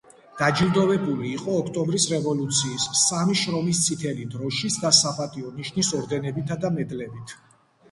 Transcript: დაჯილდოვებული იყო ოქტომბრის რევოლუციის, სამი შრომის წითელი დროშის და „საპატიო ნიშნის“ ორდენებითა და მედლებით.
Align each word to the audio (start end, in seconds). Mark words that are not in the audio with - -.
დაჯილდოვებული 0.37 1.27
იყო 1.31 1.57
ოქტომბრის 1.63 2.07
რევოლუციის, 2.13 2.87
სამი 3.03 3.37
შრომის 3.43 3.83
წითელი 3.89 4.27
დროშის 4.33 4.81
და 4.87 4.93
„საპატიო 5.03 5.55
ნიშნის“ 5.61 5.95
ორდენებითა 6.01 6.61
და 6.67 6.75
მედლებით. 6.81 7.39